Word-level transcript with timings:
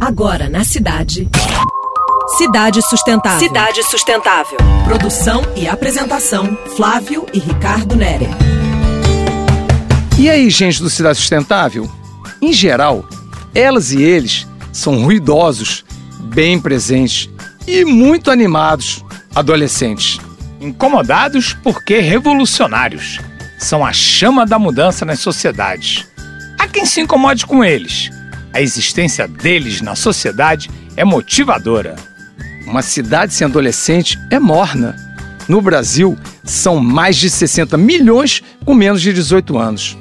Agora 0.00 0.48
na 0.48 0.62
cidade. 0.62 1.28
Cidade 2.36 2.80
Sustentável. 2.82 3.40
Cidade 3.40 3.82
Sustentável. 3.82 4.56
Produção 4.84 5.42
e 5.56 5.66
apresentação: 5.66 6.56
Flávio 6.76 7.26
e 7.34 7.40
Ricardo 7.40 7.96
Nere. 7.96 8.28
E 10.16 10.30
aí, 10.30 10.48
gente 10.50 10.80
do 10.80 10.88
Cidade 10.88 11.18
Sustentável? 11.18 11.90
Em 12.40 12.52
geral, 12.52 13.08
elas 13.52 13.90
e 13.90 14.00
eles 14.00 14.46
são 14.72 15.02
ruidosos, 15.02 15.84
bem 16.20 16.60
presentes 16.60 17.28
e 17.66 17.84
muito 17.84 18.30
animados 18.30 19.04
adolescentes. 19.34 20.20
Incomodados 20.60 21.54
porque 21.54 21.98
revolucionários. 21.98 23.18
São 23.58 23.84
a 23.84 23.92
chama 23.92 24.46
da 24.46 24.60
mudança 24.60 25.04
nas 25.04 25.18
sociedades. 25.18 26.06
Há 26.56 26.68
quem 26.68 26.86
se 26.86 27.00
incomode 27.00 27.44
com 27.44 27.64
eles. 27.64 28.10
A 28.58 28.60
existência 28.60 29.28
deles 29.28 29.80
na 29.80 29.94
sociedade 29.94 30.68
é 30.96 31.04
motivadora. 31.04 31.94
Uma 32.66 32.82
cidade 32.82 33.32
sem 33.32 33.44
adolescente 33.44 34.18
é 34.32 34.40
morna. 34.40 34.96
No 35.48 35.62
Brasil, 35.62 36.18
são 36.42 36.80
mais 36.80 37.16
de 37.16 37.30
60 37.30 37.76
milhões 37.76 38.42
com 38.64 38.74
menos 38.74 39.00
de 39.00 39.12
18 39.12 39.56
anos. 39.56 39.96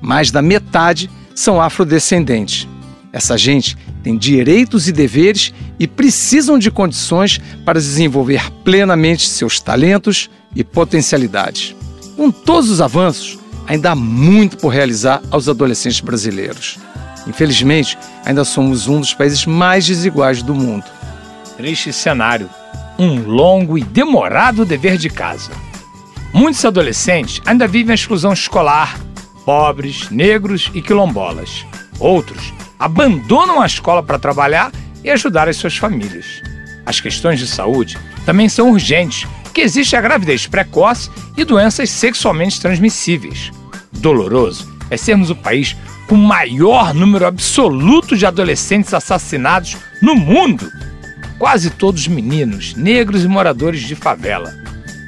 Mais 0.00 0.30
da 0.30 0.40
metade 0.40 1.10
são 1.34 1.60
afrodescendentes. 1.60 2.68
Essa 3.12 3.36
gente 3.36 3.76
tem 4.04 4.16
direitos 4.16 4.86
e 4.86 4.92
deveres 4.92 5.52
e 5.76 5.88
precisam 5.88 6.60
de 6.60 6.70
condições 6.70 7.40
para 7.64 7.80
desenvolver 7.80 8.52
plenamente 8.62 9.28
seus 9.28 9.58
talentos 9.58 10.30
e 10.54 10.62
potencialidades. 10.62 11.74
Com 12.16 12.30
todos 12.30 12.70
os 12.70 12.80
avanços, 12.80 13.36
ainda 13.66 13.90
há 13.90 13.96
muito 13.96 14.58
por 14.58 14.68
realizar 14.68 15.20
aos 15.28 15.48
adolescentes 15.48 15.98
brasileiros. 15.98 16.78
Infelizmente, 17.26 17.98
ainda 18.24 18.44
somos 18.44 18.86
um 18.86 19.00
dos 19.00 19.12
países 19.12 19.44
mais 19.46 19.86
desiguais 19.86 20.42
do 20.42 20.54
mundo. 20.54 20.84
Triste 21.56 21.92
cenário. 21.92 22.48
Um 22.98 23.22
longo 23.22 23.76
e 23.76 23.82
demorado 23.82 24.64
dever 24.64 24.96
de 24.96 25.10
casa. 25.10 25.52
Muitos 26.32 26.64
adolescentes 26.64 27.40
ainda 27.44 27.66
vivem 27.66 27.92
a 27.92 27.94
exclusão 27.94 28.32
escolar, 28.32 28.98
pobres, 29.44 30.10
negros 30.10 30.70
e 30.74 30.80
quilombolas. 30.80 31.64
Outros 31.98 32.52
abandonam 32.78 33.60
a 33.60 33.66
escola 33.66 34.02
para 34.02 34.18
trabalhar 34.18 34.70
e 35.02 35.10
ajudar 35.10 35.48
as 35.48 35.56
suas 35.56 35.76
famílias. 35.76 36.42
As 36.84 37.00
questões 37.00 37.38
de 37.38 37.46
saúde 37.46 37.98
também 38.24 38.48
são 38.48 38.70
urgentes, 38.70 39.26
porque 39.42 39.60
existe 39.60 39.96
a 39.96 40.00
gravidez 40.00 40.46
precoce 40.46 41.10
e 41.36 41.44
doenças 41.44 41.90
sexualmente 41.90 42.60
transmissíveis. 42.60 43.50
Doloroso 43.92 44.70
é 44.90 44.96
sermos 44.96 45.30
o 45.30 45.36
país 45.36 45.76
com 46.06 46.14
o 46.14 46.18
maior 46.18 46.94
número 46.94 47.26
absoluto 47.26 48.16
de 48.16 48.26
adolescentes 48.26 48.94
assassinados 48.94 49.76
no 50.00 50.14
mundo 50.14 50.70
quase 51.38 51.70
todos 51.70 52.08
meninos, 52.08 52.74
negros 52.74 53.24
e 53.24 53.28
moradores 53.28 53.82
de 53.82 53.94
favela. 53.94 54.54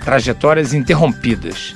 Trajetórias 0.04 0.72
interrompidas. 0.72 1.74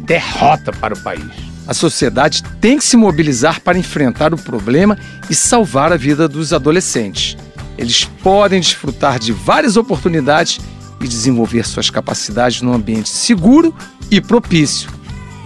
Derrota 0.00 0.72
para 0.72 0.94
o 0.94 1.00
país. 1.00 1.30
A 1.66 1.74
sociedade 1.74 2.42
tem 2.60 2.78
que 2.78 2.84
se 2.84 2.96
mobilizar 2.96 3.60
para 3.60 3.78
enfrentar 3.78 4.34
o 4.34 4.38
problema 4.38 4.98
e 5.28 5.34
salvar 5.34 5.92
a 5.92 5.96
vida 5.96 6.26
dos 6.26 6.52
adolescentes. 6.52 7.36
Eles 7.78 8.04
podem 8.04 8.60
desfrutar 8.60 9.18
de 9.18 9.32
várias 9.32 9.76
oportunidades 9.76 10.58
e 11.00 11.06
desenvolver 11.06 11.66
suas 11.66 11.88
capacidades 11.88 12.60
num 12.60 12.72
ambiente 12.72 13.08
seguro 13.08 13.74
e 14.10 14.20
propício. 14.20 14.90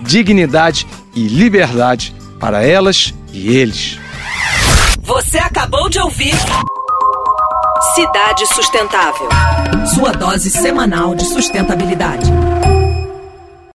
Dignidade 0.02 0.86
e 1.14 1.28
liberdade 1.28 2.14
para 2.44 2.62
elas 2.62 3.14
e 3.32 3.56
eles. 3.56 3.98
Você 5.00 5.38
acabou 5.38 5.88
de 5.88 5.98
ouvir. 5.98 6.34
Cidade 7.94 8.46
Sustentável. 8.48 9.30
Sua 9.94 10.12
dose 10.12 10.50
semanal 10.50 11.14
de 11.14 11.24
sustentabilidade. 11.24 12.30